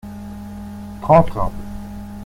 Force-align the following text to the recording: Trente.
Trente. 1.03 1.45